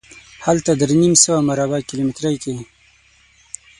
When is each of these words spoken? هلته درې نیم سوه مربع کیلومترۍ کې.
هلته 0.45 0.71
درې 0.81 0.95
نیم 1.01 1.13
سوه 1.23 1.39
مربع 1.49 1.81
کیلومترۍ 1.89 2.35
کې. 2.43 2.55